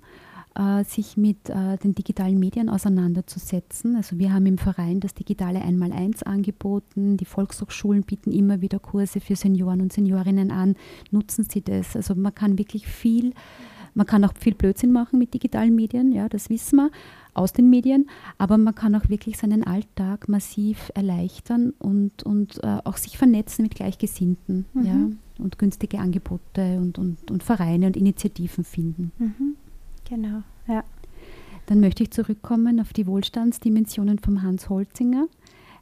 [0.59, 3.95] äh, sich mit äh, den digitalen Medien auseinanderzusetzen.
[3.97, 7.17] Also wir haben im Verein das digitale Einmaleins angeboten.
[7.17, 10.75] Die Volkshochschulen bieten immer wieder Kurse für Senioren und Seniorinnen an.
[11.13, 11.95] Nutzen Sie das.
[11.95, 13.33] Also man kann wirklich viel,
[13.95, 16.91] man kann auch viel Blödsinn machen mit digitalen Medien, ja, das wissen wir
[17.35, 22.79] aus den Medien, aber man kann auch wirklich seinen Alltag massiv erleichtern und, und äh,
[22.83, 24.85] auch sich vernetzen mit Gleichgesinnten mhm.
[24.85, 29.13] ja, und günstige Angebote und, und, und Vereine und Initiativen finden.
[29.19, 29.57] Mhm.
[30.09, 30.85] Genau, ja.
[31.67, 35.27] Dann möchte ich zurückkommen auf die Wohlstandsdimensionen von Hans Holzinger.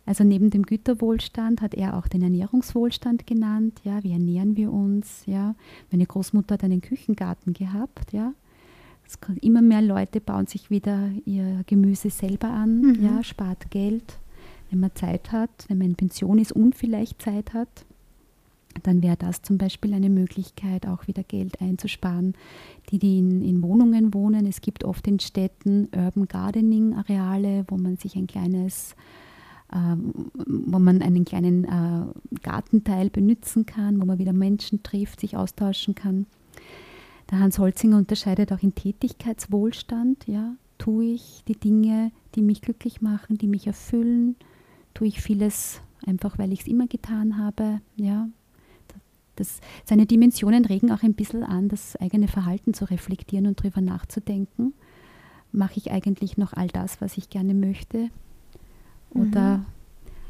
[0.05, 3.81] Also neben dem Güterwohlstand hat er auch den Ernährungswohlstand genannt.
[3.85, 5.25] Ja, wie ernähren wir uns?
[5.27, 5.55] Ja,
[5.91, 8.13] meine Großmutter hat einen Küchengarten gehabt.
[8.13, 8.33] Ja,
[9.41, 12.81] immer mehr Leute bauen sich wieder ihr Gemüse selber an.
[12.81, 13.05] Mhm.
[13.05, 14.19] Ja, spart Geld,
[14.71, 17.85] wenn man Zeit hat, wenn man in Pension ist und vielleicht Zeit hat
[18.83, 22.35] dann wäre das zum Beispiel eine Möglichkeit, auch wieder Geld einzusparen.
[22.91, 27.77] Die, die in, in Wohnungen wohnen, es gibt oft in Städten Urban Gardening Areale, wo
[27.77, 28.95] man sich ein kleines
[29.73, 29.97] äh,
[30.47, 35.95] wo man einen kleinen äh, Gartenteil benutzen kann, wo man wieder Menschen trifft, sich austauschen
[35.95, 36.27] kann.
[37.31, 40.29] Der Hans Holzinger unterscheidet auch in Tätigkeitswohlstand.
[40.29, 44.37] Ja, tue ich die Dinge, die mich glücklich machen, die mich erfüllen?
[44.95, 47.81] Tue ich vieles einfach, weil ich es immer getan habe?
[47.97, 48.29] Ja,
[49.37, 53.81] das, seine Dimensionen regen auch ein bisschen an, das eigene Verhalten zu reflektieren und darüber
[53.81, 54.75] nachzudenken.
[55.53, 58.11] Mache ich eigentlich noch all das, was ich gerne möchte?
[59.11, 59.65] Oder mhm.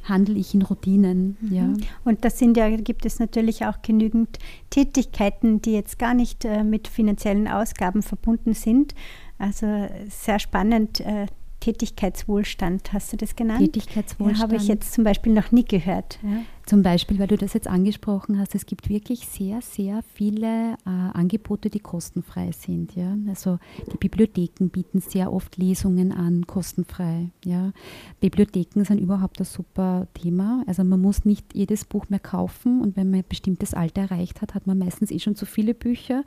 [0.04, 1.36] handle ich in Routinen?
[1.40, 1.54] Mhm.
[1.54, 1.72] Ja.
[2.04, 4.38] Und das sind ja, gibt es natürlich auch genügend
[4.70, 8.94] Tätigkeiten, die jetzt gar nicht äh, mit finanziellen Ausgaben verbunden sind.
[9.38, 11.00] Also sehr spannend.
[11.00, 11.26] Äh,
[11.60, 13.60] Tätigkeitswohlstand, hast du das genannt?
[13.60, 14.38] Tätigkeitswohlstand.
[14.38, 16.18] Ja, habe ich jetzt zum Beispiel noch nie gehört.
[16.22, 16.42] Ja.
[16.66, 20.90] Zum Beispiel, weil du das jetzt angesprochen hast, es gibt wirklich sehr, sehr viele äh,
[20.90, 22.96] Angebote, die kostenfrei sind.
[22.96, 23.16] Ja?
[23.28, 23.60] Also
[23.92, 27.30] die Bibliotheken bieten sehr oft Lesungen an, kostenfrei.
[27.44, 27.72] Ja?
[28.18, 30.64] Bibliotheken sind überhaupt ein super Thema.
[30.66, 34.42] Also man muss nicht jedes Buch mehr kaufen und wenn man ein bestimmtes Alter erreicht
[34.42, 36.24] hat, hat man meistens eh schon zu viele Bücher.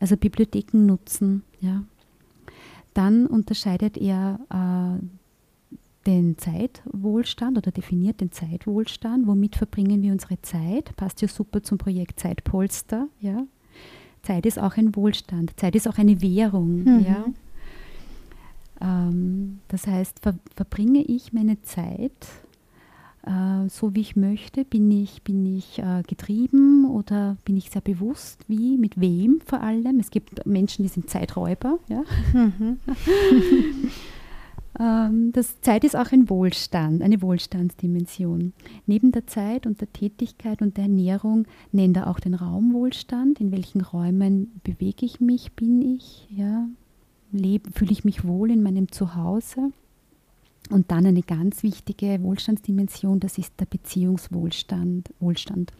[0.00, 1.42] Also Bibliotheken nutzen.
[1.60, 1.84] Ja?
[2.94, 5.04] Dann unterscheidet er äh,
[6.06, 9.26] den Zeitwohlstand oder definiert den Zeitwohlstand.
[9.26, 10.94] Womit verbringen wir unsere Zeit?
[10.96, 13.08] Passt ja super zum Projekt Zeitpolster.
[13.20, 13.44] Ja?
[14.22, 15.58] Zeit ist auch ein Wohlstand.
[15.58, 16.84] Zeit ist auch eine Währung.
[16.84, 17.06] Mhm.
[17.06, 17.24] Ja?
[18.80, 22.12] Ähm, das heißt, ver verbringe ich meine Zeit
[23.26, 24.64] äh, so, wie ich möchte?
[24.64, 28.44] Bin ich, bin ich äh, getrieben oder bin ich sehr bewusst?
[28.48, 28.76] Wie?
[28.76, 29.98] Mit wem vor allem?
[29.98, 31.78] Es gibt Menschen, die sind Zeiträuber.
[31.88, 32.04] Ja?
[32.32, 32.78] Mhm.
[34.78, 38.52] Ähm, das Zeit ist auch ein Wohlstand, eine Wohlstandsdimension.
[38.86, 43.40] Neben der Zeit und der Tätigkeit und der Ernährung nennt er auch den Raumwohlstand.
[43.40, 46.66] In welchen Räumen bewege ich mich, bin ich, ja?
[47.32, 49.72] fühle ich mich wohl in meinem Zuhause?
[50.74, 55.08] Und dann eine ganz wichtige Wohlstandsdimension, das ist der Beziehungswohlstand.
[55.20, 55.72] Wohlstand.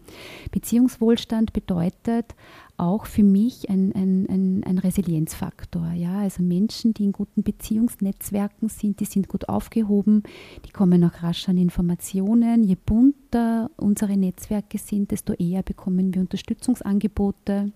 [0.51, 2.33] Beziehungswohlstand bedeutet
[2.77, 5.91] auch für mich ein, ein, ein, ein Resilienzfaktor.
[5.91, 6.19] Ja?
[6.19, 10.23] Also Menschen, die in guten Beziehungsnetzwerken sind, die sind gut aufgehoben,
[10.65, 12.63] die kommen auch rasch an Informationen.
[12.63, 17.73] Je bunter unsere Netzwerke sind, desto eher bekommen wir Unterstützungsangebote.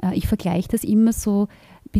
[0.00, 1.48] Äh, ich vergleiche das immer so,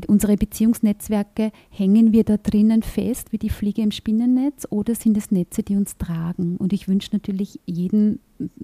[0.07, 5.31] unsere Beziehungsnetzwerke, hängen wir da drinnen fest wie die Fliege im Spinnennetz oder sind es
[5.31, 6.57] Netze, die uns tragen?
[6.57, 8.21] Und ich wünsche natürlich jeden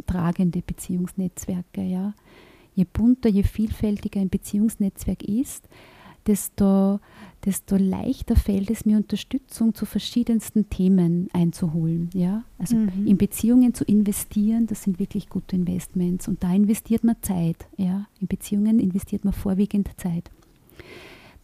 [0.06, 1.82] tragende Beziehungsnetzwerke.
[1.82, 2.14] Ja.
[2.74, 5.68] Je bunter, je vielfältiger ein Beziehungsnetzwerk ist,
[6.26, 7.00] desto,
[7.44, 12.10] desto leichter fällt es mir, Unterstützung zu verschiedensten Themen einzuholen.
[12.14, 12.44] Ja?
[12.58, 13.06] Also mhm.
[13.06, 16.28] in Beziehungen zu investieren, das sind wirklich gute Investments.
[16.28, 17.66] Und da investiert man Zeit.
[17.76, 18.06] Ja?
[18.20, 20.30] In Beziehungen investiert man vorwiegend Zeit.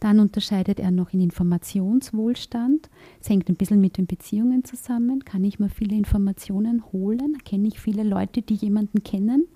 [0.03, 2.89] Dann unterscheidet er noch in Informationswohlstand.
[3.21, 5.23] Es hängt ein bisschen mit den Beziehungen zusammen.
[5.23, 7.37] Kann ich mir viele Informationen holen?
[7.45, 9.47] Kenne ich viele Leute, die jemanden kennen?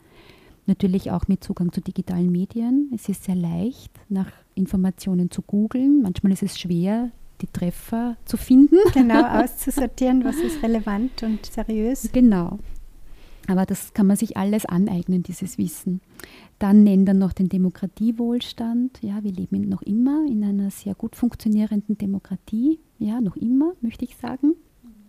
[0.65, 2.89] Natürlich auch mit Zugang zu digitalen Medien.
[2.95, 6.01] Es ist sehr leicht, nach Informationen zu googeln.
[6.01, 8.77] Manchmal ist es schwer, die Treffer zu finden.
[8.93, 12.09] Genau, auszusortieren, was ist relevant und seriös.
[12.13, 12.57] Genau.
[13.47, 16.01] Aber das kann man sich alles aneignen, dieses Wissen.
[16.59, 18.99] Dann nennt er noch den Demokratiewohlstand.
[19.01, 22.79] Ja, wir leben noch immer in einer sehr gut funktionierenden Demokratie.
[22.99, 24.55] Ja, noch immer, möchte ich sagen.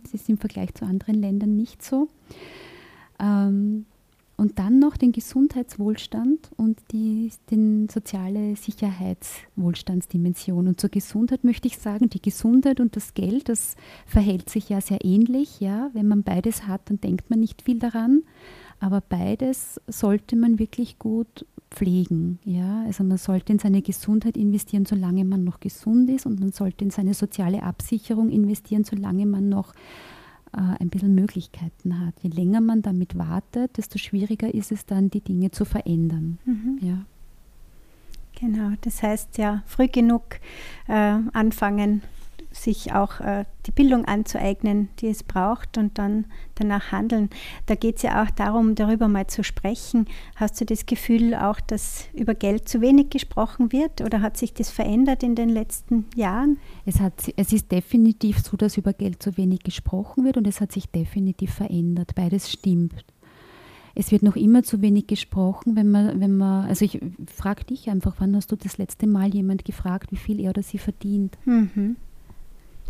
[0.03, 2.07] Das ist im Vergleich zu anderen Ländern nicht so.
[3.19, 3.85] Ähm,
[4.39, 10.67] und dann noch den Gesundheitswohlstand und die den soziale Sicherheitswohlstandsdimension.
[10.67, 13.75] Und zur Gesundheit möchte ich sagen, die Gesundheit und das Geld, das
[14.05, 15.59] verhält sich ja sehr ähnlich.
[15.59, 15.89] Ja?
[15.93, 18.23] Wenn man beides hat, dann denkt man nicht viel daran.
[18.79, 22.39] Aber beides sollte man wirklich gut pflegen.
[22.45, 22.83] Ja?
[22.85, 26.85] Also man sollte in seine Gesundheit investieren, solange man noch gesund ist und man sollte
[26.85, 29.73] in seine soziale Absicherung investieren, solange man noch
[30.57, 32.15] ein bisschen Möglichkeiten hat.
[32.21, 36.39] Je länger man damit wartet, desto schwieriger ist es dann, die Dinge zu verändern.
[36.45, 36.79] Mhm.
[36.81, 37.05] Ja.
[38.39, 40.39] Genau, das heißt ja, früh genug
[40.87, 42.01] äh, anfangen,
[42.51, 47.29] sich auch äh, die Bildung anzueignen, die es braucht und dann danach handeln.
[47.67, 50.07] Da geht es ja auch darum, darüber mal zu sprechen.
[50.35, 54.53] Hast du das Gefühl auch, dass über Geld zu wenig gesprochen wird oder hat sich
[54.53, 56.57] das verändert in den letzten Jahren?
[56.85, 60.61] Es, hat, es ist definitiv so, dass über Geld zu wenig gesprochen wird und es
[60.61, 62.15] hat sich definitiv verändert.
[62.15, 63.05] Beides stimmt
[63.95, 67.01] es wird noch immer zu wenig gesprochen, wenn man, wenn man, also ich
[67.35, 70.63] frage dich einfach, wann hast du das letzte Mal jemand gefragt, wie viel er oder
[70.63, 71.37] sie verdient?
[71.45, 71.97] Mhm.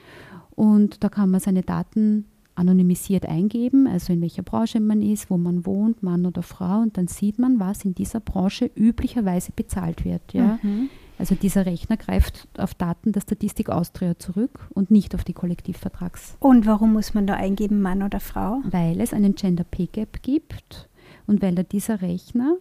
[0.56, 5.38] und da kann man seine Daten anonymisiert eingeben, also in welcher Branche man ist, wo
[5.38, 10.06] man wohnt, Mann oder Frau, und dann sieht man, was in dieser Branche üblicherweise bezahlt
[10.06, 10.34] wird.
[10.34, 10.60] Ja?
[10.62, 10.90] Mhm.
[11.20, 16.36] Also dieser Rechner greift auf Daten der Statistik Austria zurück und nicht auf die Kollektivvertrags.
[16.40, 18.60] Und warum muss man da eingeben, Mann oder Frau?
[18.64, 20.90] Weil es einen Gender Pay Gap gibt
[21.28, 22.58] und weil da dieser Rechner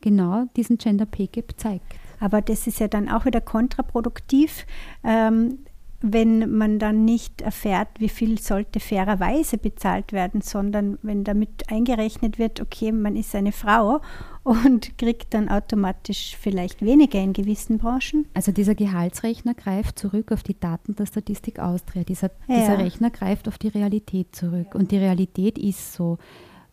[0.00, 1.94] genau diesen Gender Pay Gap zeigt.
[2.20, 4.66] Aber das ist ja dann auch wieder kontraproduktiv.
[5.04, 5.58] Ähm,
[6.12, 12.38] wenn man dann nicht erfährt, wie viel sollte fairerweise bezahlt werden, sondern wenn damit eingerechnet
[12.38, 14.00] wird, okay, man ist eine Frau
[14.44, 18.26] und kriegt dann automatisch vielleicht weniger in gewissen Branchen.
[18.34, 22.04] Also dieser Gehaltsrechner greift zurück auf die Daten der Statistik Austria.
[22.04, 22.60] Dieser, ja.
[22.60, 24.74] dieser Rechner greift auf die Realität zurück.
[24.74, 26.18] Und die Realität ist so,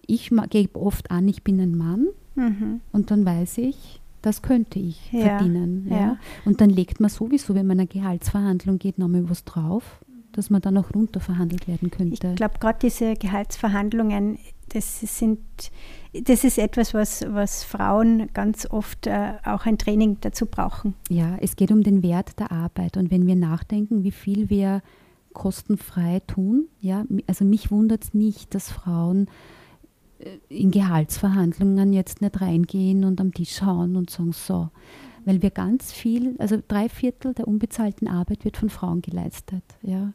[0.06, 2.82] ich gebe oft an, ich bin ein Mann mhm.
[2.92, 5.86] und dann weiß ich, das könnte ich ja, verdienen.
[5.90, 5.98] Ja.
[5.98, 6.18] ja.
[6.46, 10.62] Und dann legt man sowieso, wenn man eine Gehaltsverhandlung geht, nochmal was drauf, dass man
[10.62, 12.30] dann auch runter verhandelt werden könnte.
[12.30, 15.40] Ich glaube, gerade diese Gehaltsverhandlungen, das sind
[16.26, 20.94] das ist etwas, was, was Frauen ganz oft äh, auch ein Training dazu brauchen.
[21.10, 22.98] Ja, es geht um den Wert der Arbeit.
[22.98, 24.84] Und wenn wir nachdenken, wie viel wir
[25.34, 29.28] kostenfrei tun, ja, also mich wundert es nicht, dass Frauen
[30.50, 34.70] in Gehaltsverhandlungen jetzt nicht reingehen und am Tisch hauen und sagen, so.
[35.26, 39.64] Weil wir ganz viel, also drei Viertel der unbezahlten Arbeit wird von Frauen geleistet.
[39.82, 40.14] Ja.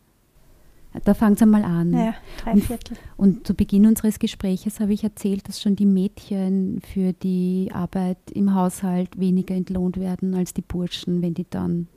[1.04, 1.92] Da fängt es einmal an.
[1.92, 2.96] Ja, drei Viertel.
[3.16, 7.70] Und, und, zu Beginn unseres Gespräches habe ich erzählt, dass schon die Mädchen für die
[7.72, 11.88] Arbeit im Haushalt weniger entlohnt werden als die Burschen, wenn die dann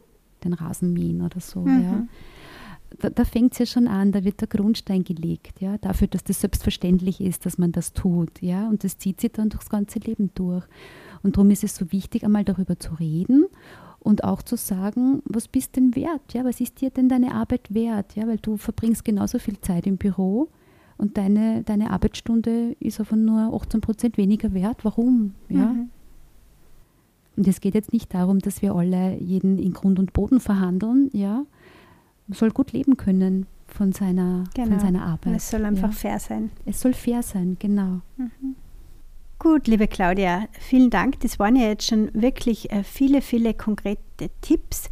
[0.43, 1.62] den Rasen mähen oder so.
[1.62, 1.84] Mhm.
[1.84, 2.08] Ja
[2.99, 6.23] da, da fängt es ja schon an, da wird der Grundstein gelegt, ja, dafür, dass
[6.23, 9.99] das selbstverständlich ist, dass man das tut, ja, und das zieht sich dann durchs ganze
[9.99, 10.65] Leben durch.
[11.23, 13.45] Und darum ist es so wichtig, einmal darüber zu reden
[13.99, 17.73] und auch zu sagen, was bist denn wert, ja, was ist dir denn deine Arbeit
[17.73, 20.49] wert, ja, weil du verbringst genauso viel Zeit im Büro
[20.97, 24.84] und deine, deine Arbeitsstunde ist aber nur 18 Prozent weniger wert.
[24.84, 25.73] Warum, ja?
[25.73, 25.89] Mhm.
[27.38, 31.10] Und es geht jetzt nicht darum, dass wir alle jeden in Grund und Boden verhandeln,
[31.13, 31.45] ja,
[32.29, 34.69] soll gut leben können von seiner, genau.
[34.69, 35.36] von seiner Arbeit.
[35.36, 35.95] es soll einfach ja.
[35.95, 36.51] fair sein.
[36.65, 38.01] Es soll fair sein, genau.
[38.17, 38.55] Mhm.
[39.39, 41.19] Gut, liebe Claudia, vielen Dank.
[41.21, 44.88] Das waren ja jetzt schon wirklich äh, viele, viele konkrete Tipps.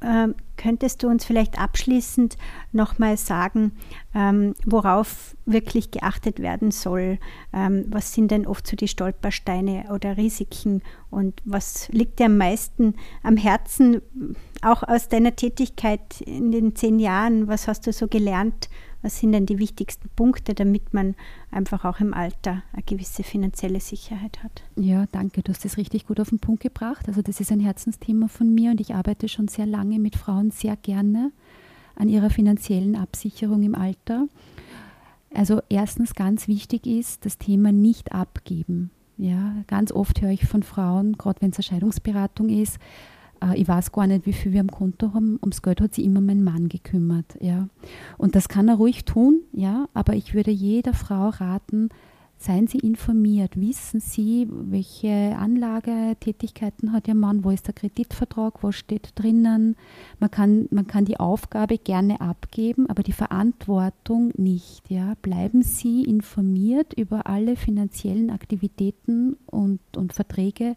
[0.00, 2.36] Ähm, könntest du uns vielleicht abschließend
[2.72, 3.72] nochmal sagen,
[4.14, 7.18] ähm, worauf wirklich geachtet werden soll?
[7.52, 12.38] Ähm, was sind denn oft so die Stolpersteine oder Risiken und was liegt dir am
[12.38, 14.00] meisten am Herzen,
[14.62, 17.48] auch aus deiner Tätigkeit in den zehn Jahren?
[17.48, 18.68] Was hast du so gelernt?
[19.02, 21.16] Was sind denn die wichtigsten Punkte, damit man
[21.50, 24.62] einfach auch im Alter eine gewisse finanzielle Sicherheit hat?
[24.76, 25.42] Ja, danke.
[25.42, 27.08] Du hast das richtig gut auf den Punkt gebracht.
[27.08, 30.52] Also das ist ein Herzensthema von mir und ich arbeite schon sehr lange mit Frauen
[30.52, 31.32] sehr gerne
[31.96, 34.28] an ihrer finanziellen Absicherung im Alter.
[35.34, 38.90] Also erstens ganz wichtig ist das Thema nicht abgeben.
[39.18, 42.78] Ja, ganz oft höre ich von Frauen, gerade wenn es eine Scheidungsberatung ist,
[43.54, 45.38] ich weiß gar nicht, wie viel wir am Konto haben.
[45.42, 47.36] Ums Geld hat sich immer mein Mann gekümmert.
[47.40, 47.68] Ja.
[48.18, 51.90] Und das kann er ruhig tun, ja, aber ich würde jeder Frau raten,
[52.42, 58.74] seien Sie informiert, wissen Sie, welche Anlagetätigkeiten hat Ihr Mann, wo ist der Kreditvertrag, was
[58.74, 59.76] steht drinnen.
[60.18, 64.90] Man kann, man kann die Aufgabe gerne abgeben, aber die Verantwortung nicht.
[64.90, 65.14] Ja.
[65.22, 70.74] Bleiben Sie informiert über alle finanziellen Aktivitäten und, und Verträge,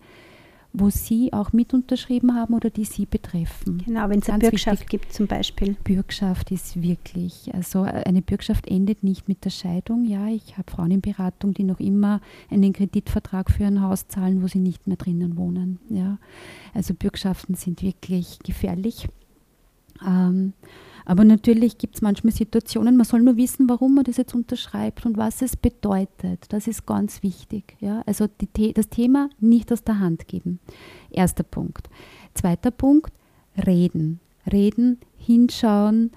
[0.78, 3.84] wo Sie auch mit unterschrieben haben oder die Sie betreffen.
[3.86, 4.90] Genau, wenn es eine Bürgschaft wichtig.
[4.90, 5.76] gibt zum Beispiel.
[5.84, 10.06] Bürgschaft ist wirklich, also eine Bürgschaft endet nicht mit der Scheidung.
[10.06, 14.42] Ja, ich habe Frauen in Beratung, die noch immer einen Kreditvertrag für ein Haus zahlen,
[14.42, 15.80] wo sie nicht mehr drinnen wohnen.
[15.90, 16.18] Ja,
[16.74, 19.08] also Bürgschaften sind wirklich gefährlich.
[20.06, 20.54] Ähm,
[21.06, 25.06] aber natürlich gibt es manchmal Situationen, man soll nur wissen, warum man das jetzt unterschreibt
[25.06, 26.46] und was es bedeutet.
[26.50, 27.78] Das ist ganz wichtig.
[27.80, 28.02] Ja?
[28.06, 30.60] Also die, das Thema nicht aus der Hand geben.
[31.12, 31.90] Erster Punkt.
[32.34, 33.14] Zweiter Punkt,
[33.66, 34.20] reden.
[34.52, 36.12] Reden, hinschauen,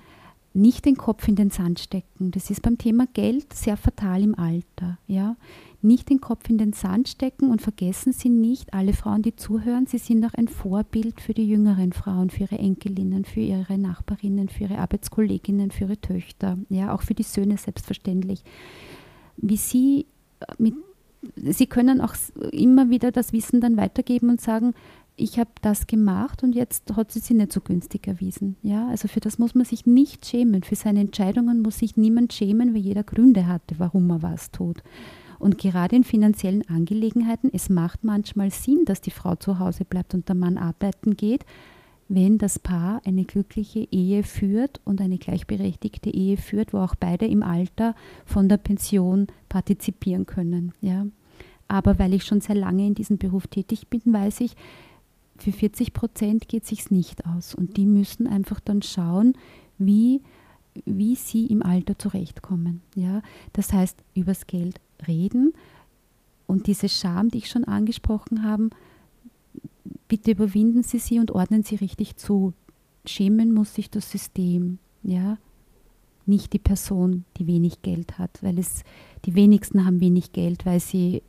[0.54, 2.30] nicht den Kopf in den Sand stecken.
[2.30, 4.98] Das ist beim Thema Geld sehr fatal im Alter.
[5.06, 5.36] Ja?
[5.80, 9.86] Nicht den Kopf in den Sand stecken und vergessen Sie nicht, alle Frauen, die zuhören,
[9.86, 14.48] Sie sind auch ein Vorbild für die jüngeren Frauen, für ihre Enkelinnen, für ihre Nachbarinnen,
[14.48, 18.42] für ihre Arbeitskolleginnen, für ihre Töchter, ja, auch für die Söhne selbstverständlich.
[19.36, 20.06] Wie Sie
[20.58, 20.74] mit
[21.36, 22.14] Sie können auch
[22.52, 24.74] immer wieder das Wissen dann weitergeben und sagen,
[25.16, 28.56] ich habe das gemacht und jetzt hat sie sich nicht so günstig erwiesen.
[28.62, 30.62] Ja, also für das muss man sich nicht schämen.
[30.62, 34.82] Für seine Entscheidungen muss sich niemand schämen, weil jeder Gründe hatte, warum er was tut.
[35.38, 40.14] Und gerade in finanziellen Angelegenheiten, es macht manchmal Sinn, dass die Frau zu Hause bleibt
[40.14, 41.44] und der Mann arbeiten geht,
[42.08, 47.26] wenn das Paar eine glückliche Ehe führt und eine gleichberechtigte Ehe führt, wo auch beide
[47.26, 50.72] im Alter von der Pension partizipieren können.
[50.80, 51.06] Ja.
[51.68, 54.56] Aber weil ich schon sehr lange in diesem Beruf tätig bin, weiß ich,
[55.36, 57.54] für 40 Prozent geht es sich nicht aus.
[57.54, 59.34] Und die müssen einfach dann schauen,
[59.76, 60.22] wie,
[60.84, 62.80] wie sie im Alter zurechtkommen.
[62.94, 63.22] Ja?
[63.52, 65.52] Das heißt, übers Geld reden
[66.46, 68.70] und diese Scham, die ich schon angesprochen habe,
[70.08, 72.54] bitte überwinden Sie sie und ordnen Sie richtig zu.
[73.04, 75.38] Schämen muss sich das System, ja,
[76.26, 78.84] nicht die Person, die wenig Geld hat, weil es
[79.24, 81.22] die wenigsten haben wenig Geld, weil sie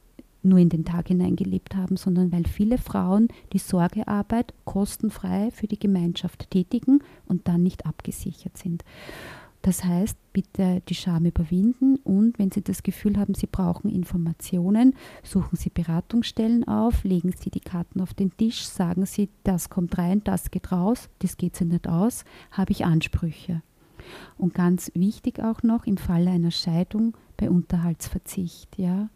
[0.43, 5.79] nur in den Tag hineingelebt haben, sondern weil viele Frauen die Sorgearbeit kostenfrei für die
[5.79, 8.83] Gemeinschaft tätigen und dann nicht abgesichert sind.
[9.61, 14.95] Das heißt, bitte die Scham überwinden und wenn Sie das Gefühl haben, Sie brauchen Informationen,
[15.21, 19.97] suchen Sie Beratungsstellen auf, legen Sie die Karten auf den Tisch, sagen Sie, das kommt
[19.97, 23.61] rein, das geht raus, das geht Sie nicht aus, habe ich Ansprüche.
[24.37, 29.09] Und ganz wichtig auch noch im Falle einer Scheidung bei Unterhaltsverzicht, ja,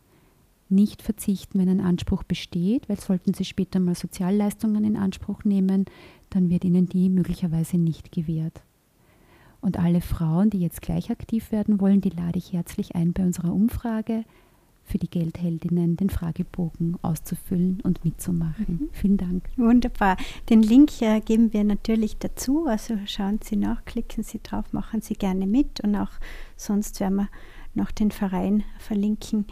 [0.68, 5.86] nicht verzichten, wenn ein Anspruch besteht, weil sollten Sie später mal Sozialleistungen in Anspruch nehmen,
[6.30, 8.62] dann wird Ihnen die möglicherweise nicht gewährt.
[9.64, 13.24] Und alle Frauen, die jetzt gleich aktiv werden wollen, die lade ich herzlich ein, bei
[13.24, 14.26] unserer Umfrage
[14.84, 18.66] für die Geldheldinnen den Fragebogen auszufüllen und mitzumachen.
[18.68, 18.90] Mhm.
[18.92, 19.46] Vielen Dank.
[19.56, 20.18] Wunderbar.
[20.50, 22.66] Den Link äh, geben wir natürlich dazu.
[22.68, 26.12] Also schauen Sie nach, klicken Sie drauf, machen Sie gerne mit und auch
[26.58, 27.30] sonst werden wir
[27.74, 29.46] noch den Verein verlinken.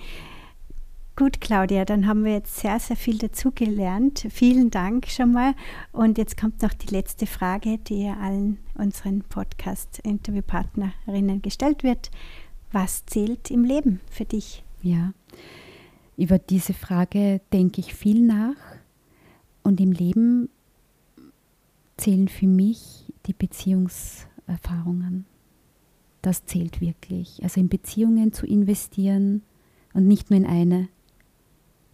[1.22, 4.26] Gut, Claudia, dann haben wir jetzt sehr, sehr viel dazugelernt.
[4.32, 5.54] Vielen Dank schon mal.
[5.92, 12.10] Und jetzt kommt noch die letzte Frage, die allen unseren Podcast-Interviewpartnerinnen gestellt wird.
[12.72, 14.64] Was zählt im Leben für dich?
[14.82, 15.14] Ja,
[16.18, 18.56] über diese Frage denke ich viel nach.
[19.62, 20.50] Und im Leben
[21.98, 25.28] zählen für mich die Beziehungserfahrungen.
[26.24, 27.44] Das zählt wirklich.
[27.44, 29.44] Also in Beziehungen zu investieren
[29.94, 30.90] und nicht nur in eine,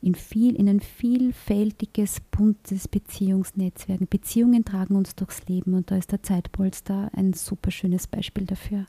[0.02, 4.10] in, viel, in ein vielfältiges, buntes Beziehungsnetzwerk.
[4.10, 8.86] Beziehungen tragen uns durchs Leben und da ist der Zeitpolster ein super schönes Beispiel dafür.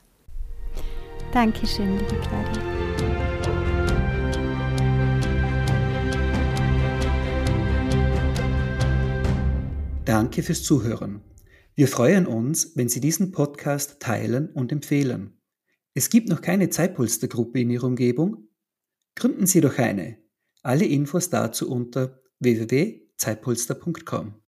[1.31, 2.63] Dankeschön, liebe Claudia.
[10.05, 11.21] Danke fürs Zuhören.
[11.75, 15.39] Wir freuen uns, wenn Sie diesen Podcast teilen und empfehlen.
[15.93, 18.49] Es gibt noch keine Zeitpolstergruppe in Ihrer Umgebung?
[19.15, 20.17] Gründen Sie doch eine
[20.61, 24.33] alle Infos dazu unter www.zeitpolster.com.